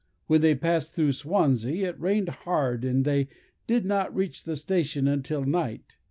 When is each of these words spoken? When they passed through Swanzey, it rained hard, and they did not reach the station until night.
When 0.25 0.41
they 0.41 0.55
passed 0.55 0.95
through 0.95 1.11
Swanzey, 1.11 1.83
it 1.83 1.99
rained 2.01 2.29
hard, 2.29 2.83
and 2.83 3.05
they 3.05 3.27
did 3.67 3.85
not 3.85 4.15
reach 4.15 4.45
the 4.45 4.55
station 4.55 5.07
until 5.07 5.45
night. 5.45 5.95